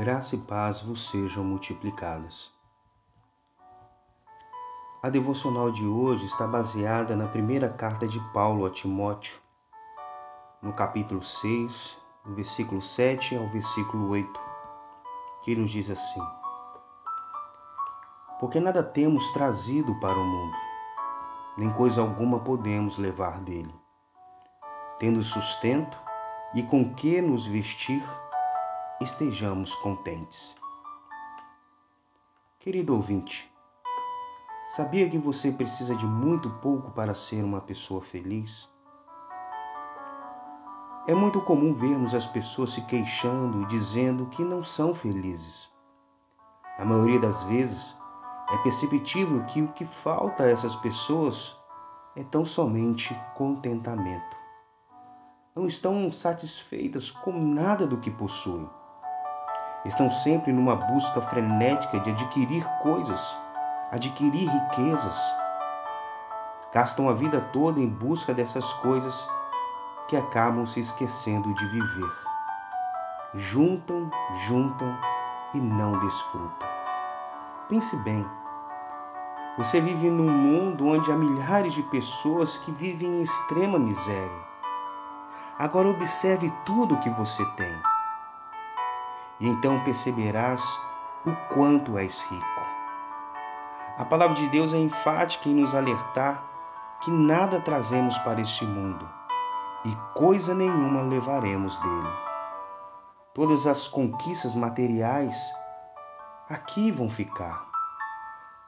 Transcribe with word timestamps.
Graça 0.00 0.34
e 0.34 0.38
paz 0.38 0.80
vos 0.80 1.10
sejam 1.10 1.44
multiplicadas. 1.44 2.50
A 5.02 5.10
devocional 5.10 5.70
de 5.70 5.84
hoje 5.86 6.24
está 6.24 6.46
baseada 6.46 7.14
na 7.14 7.28
primeira 7.28 7.68
carta 7.68 8.08
de 8.08 8.18
Paulo 8.32 8.64
a 8.64 8.70
Timóteo, 8.70 9.38
no 10.62 10.72
capítulo 10.72 11.22
6, 11.22 11.98
do 12.24 12.34
versículo 12.34 12.80
7 12.80 13.36
ao 13.36 13.46
versículo 13.48 14.08
8, 14.08 14.40
que 15.42 15.54
nos 15.54 15.70
diz 15.70 15.90
assim: 15.90 16.22
Porque 18.40 18.58
nada 18.58 18.82
temos 18.82 19.30
trazido 19.32 19.94
para 20.00 20.18
o 20.18 20.24
mundo, 20.24 20.56
nem 21.58 21.68
coisa 21.68 22.00
alguma 22.00 22.40
podemos 22.40 22.96
levar 22.96 23.38
dele. 23.40 23.74
Tendo 24.98 25.20
sustento 25.22 25.98
e 26.54 26.62
com 26.62 26.90
que 26.94 27.20
nos 27.20 27.46
vestir, 27.46 28.02
estejamos 29.02 29.74
contentes. 29.76 30.54
Querido 32.58 32.94
ouvinte, 32.94 33.50
sabia 34.76 35.08
que 35.08 35.16
você 35.16 35.50
precisa 35.50 35.96
de 35.96 36.04
muito 36.04 36.50
pouco 36.56 36.90
para 36.90 37.14
ser 37.14 37.42
uma 37.42 37.62
pessoa 37.62 38.02
feliz? 38.02 38.68
É 41.08 41.14
muito 41.14 41.40
comum 41.40 41.72
vermos 41.72 42.14
as 42.14 42.26
pessoas 42.26 42.72
se 42.72 42.82
queixando 42.82 43.62
e 43.62 43.66
dizendo 43.68 44.26
que 44.26 44.44
não 44.44 44.62
são 44.62 44.94
felizes. 44.94 45.70
Na 46.78 46.84
maioria 46.84 47.18
das 47.18 47.42
vezes, 47.44 47.96
é 48.50 48.58
perceptível 48.58 49.42
que 49.46 49.62
o 49.62 49.72
que 49.72 49.86
falta 49.86 50.42
a 50.42 50.50
essas 50.50 50.76
pessoas 50.76 51.56
é 52.14 52.22
tão 52.22 52.44
somente 52.44 53.18
contentamento. 53.34 54.36
Não 55.56 55.66
estão 55.66 56.12
satisfeitas 56.12 57.10
com 57.10 57.32
nada 57.32 57.86
do 57.86 57.96
que 57.96 58.10
possuem. 58.10 58.68
Estão 59.84 60.10
sempre 60.10 60.52
numa 60.52 60.76
busca 60.76 61.22
frenética 61.22 61.98
de 62.00 62.10
adquirir 62.10 62.64
coisas, 62.82 63.38
adquirir 63.90 64.48
riquezas. 64.48 65.18
Gastam 66.72 67.08
a 67.08 67.14
vida 67.14 67.40
toda 67.52 67.80
em 67.80 67.88
busca 67.88 68.34
dessas 68.34 68.70
coisas 68.74 69.28
que 70.06 70.16
acabam 70.16 70.66
se 70.66 70.80
esquecendo 70.80 71.54
de 71.54 71.66
viver. 71.66 72.12
Juntam, 73.34 74.10
juntam 74.46 74.98
e 75.54 75.58
não 75.58 75.98
desfrutam. 76.00 76.68
Pense 77.68 77.96
bem. 77.98 78.26
Você 79.56 79.80
vive 79.80 80.10
num 80.10 80.30
mundo 80.30 80.86
onde 80.88 81.10
há 81.10 81.16
milhares 81.16 81.72
de 81.72 81.82
pessoas 81.84 82.58
que 82.58 82.70
vivem 82.72 83.08
em 83.08 83.22
extrema 83.22 83.78
miséria. 83.78 84.50
Agora 85.58 85.88
observe 85.88 86.52
tudo 86.66 86.94
o 86.94 87.00
que 87.00 87.10
você 87.10 87.44
tem. 87.56 87.99
E 89.40 89.48
então 89.48 89.82
perceberás 89.84 90.62
o 91.26 91.34
quanto 91.54 91.98
és 91.98 92.20
rico. 92.22 92.62
A 93.98 94.04
palavra 94.04 94.36
de 94.36 94.48
Deus 94.48 94.72
é 94.72 94.78
enfática 94.78 95.48
em 95.48 95.54
nos 95.54 95.74
alertar 95.74 96.42
que 97.00 97.10
nada 97.10 97.60
trazemos 97.60 98.16
para 98.18 98.40
este 98.40 98.64
mundo 98.64 99.08
e 99.84 99.96
coisa 100.14 100.54
nenhuma 100.54 101.02
levaremos 101.02 101.76
dele. 101.78 102.08
Todas 103.32 103.66
as 103.66 103.86
conquistas 103.88 104.54
materiais 104.54 105.52
aqui 106.48 106.90
vão 106.90 107.08
ficar. 107.08 107.66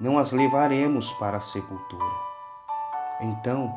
Não 0.00 0.18
as 0.18 0.32
levaremos 0.32 1.10
para 1.12 1.36
a 1.38 1.40
sepultura. 1.40 2.26
Então, 3.20 3.72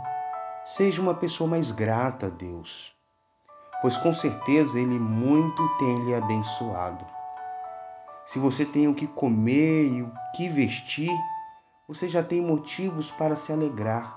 seja 0.66 1.02
uma 1.02 1.14
pessoa 1.14 1.50
mais 1.50 1.72
grata 1.72 2.28
a 2.28 2.30
Deus, 2.30 2.94
pois 3.82 3.98
com 3.98 4.14
certeza 4.14 4.80
Ele 4.80 5.00
muito 5.00 5.68
tem 5.78 6.06
lhe 6.06 6.14
abençoado. 6.14 7.06
Se 8.26 8.38
você 8.38 8.66
tem 8.66 8.88
o 8.88 8.94
que 8.94 9.08
comer 9.08 9.88
e 9.88 10.02
o 10.04 10.12
que 10.36 10.48
vestir, 10.48 11.12
você 11.88 12.08
já 12.08 12.22
tem 12.22 12.42
motivos 12.42 13.10
para 13.10 13.36
se 13.36 13.52
alegrar, 13.52 14.16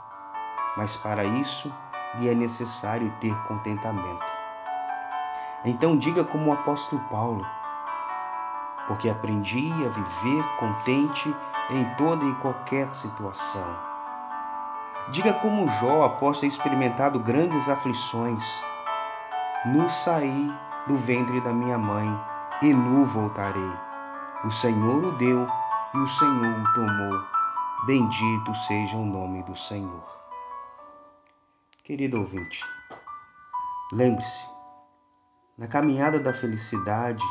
mas 0.76 0.96
para 0.96 1.24
isso, 1.24 1.72
lhe 2.18 2.28
é 2.28 2.34
necessário 2.34 3.10
ter 3.20 3.34
contentamento. 3.48 4.32
Então 5.64 5.96
diga 5.96 6.24
como 6.24 6.50
o 6.50 6.52
apóstolo 6.52 7.00
Paulo, 7.10 7.46
porque 8.86 9.08
aprendi 9.08 9.70
a 9.86 9.88
viver 9.88 10.44
contente 10.58 11.34
em 11.70 11.84
toda 11.96 12.24
e 12.24 12.34
qualquer 12.34 12.94
situação. 12.94 13.92
Diga 15.10 15.32
como 15.34 15.68
Jó, 15.68 16.04
após 16.04 16.40
ter 16.40 16.48
experimentado 16.48 17.18
grandes 17.18 17.68
aflições, 17.68 18.62
nu 19.64 19.88
saí 19.88 20.50
do 20.88 20.96
ventre 20.96 21.40
da 21.40 21.52
minha 21.52 21.78
mãe 21.78 22.08
e 22.62 22.72
nu 22.74 23.04
voltarei. 23.04 23.72
O 24.44 24.50
Senhor 24.50 25.04
o 25.04 25.12
deu 25.18 25.46
e 25.94 25.98
o 25.98 26.06
Senhor 26.06 26.60
o 26.60 26.74
tomou. 26.74 27.24
Bendito 27.86 28.52
seja 28.56 28.96
o 28.96 29.04
nome 29.04 29.42
do 29.44 29.54
Senhor. 29.54 30.20
Querido 31.84 32.18
ouvinte, 32.18 32.64
lembre-se, 33.92 34.44
na 35.56 35.68
caminhada 35.68 36.18
da 36.18 36.32
felicidade 36.32 37.22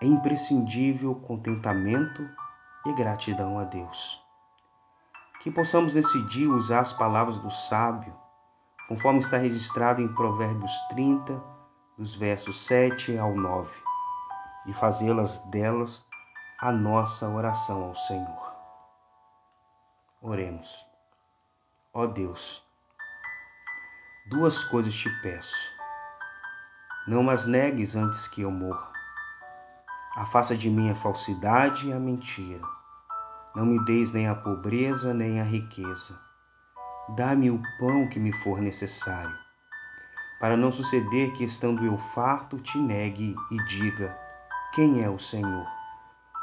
é 0.00 0.06
imprescindível 0.06 1.14
contentamento 1.14 2.26
e 2.86 2.92
gratidão 2.94 3.58
a 3.58 3.64
Deus. 3.64 4.18
Que 5.42 5.50
possamos 5.50 5.92
decidir 5.92 6.46
usar 6.46 6.80
as 6.80 6.92
palavras 6.92 7.38
do 7.38 7.50
sábio, 7.50 8.14
conforme 8.90 9.20
está 9.20 9.38
registrado 9.38 10.02
em 10.02 10.08
Provérbios 10.08 10.72
30, 10.88 11.40
dos 11.96 12.16
versos 12.16 12.66
7 12.66 13.16
ao 13.16 13.36
9, 13.36 13.70
e 14.66 14.72
fazê-las 14.72 15.38
delas 15.52 16.04
a 16.60 16.72
nossa 16.72 17.28
oração 17.28 17.84
ao 17.84 17.94
Senhor. 17.94 18.52
Oremos. 20.20 20.84
Ó 21.94 22.04
Deus, 22.04 22.68
Duas 24.28 24.64
coisas 24.64 24.92
te 24.92 25.08
peço. 25.22 25.72
Não 27.06 27.30
as 27.30 27.46
negues 27.46 27.94
antes 27.94 28.26
que 28.26 28.42
eu 28.42 28.50
morra. 28.50 28.90
Afasta 30.16 30.56
de 30.56 30.68
mim 30.68 30.90
a 30.90 30.96
falsidade 30.96 31.88
e 31.88 31.92
a 31.92 32.00
mentira. 32.00 32.66
Não 33.54 33.64
me 33.64 33.84
deis 33.84 34.10
nem 34.10 34.26
a 34.26 34.34
pobreza 34.34 35.14
nem 35.14 35.40
a 35.40 35.44
riqueza. 35.44 36.29
Dá-me 37.16 37.50
o 37.50 37.60
pão 37.78 38.06
que 38.06 38.20
me 38.20 38.32
for 38.32 38.60
necessário, 38.60 39.36
para 40.38 40.56
não 40.56 40.70
suceder 40.70 41.32
que, 41.32 41.42
estando 41.42 41.84
eu 41.84 41.98
farto, 41.98 42.58
te 42.58 42.78
negue 42.78 43.34
e 43.50 43.64
diga: 43.64 44.16
Quem 44.72 45.02
é 45.02 45.10
o 45.10 45.18
Senhor? 45.18 45.66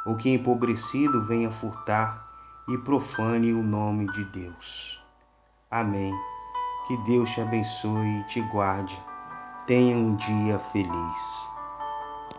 Ou 0.06 0.18
que 0.18 0.30
empobrecido 0.30 1.24
venha 1.26 1.50
furtar 1.50 2.28
e 2.68 2.78
profane 2.80 3.54
o 3.54 3.64
nome 3.64 4.12
de 4.12 4.26
Deus. 4.26 5.02
Amém. 5.72 6.14
Que 6.86 6.98
Deus 6.98 7.30
te 7.32 7.40
abençoe 7.40 8.20
e 8.20 8.24
te 8.26 8.42
guarde. 8.42 9.02
Tenha 9.66 9.98
um 9.98 10.16
dia 10.16 10.60
feliz. 10.60 11.57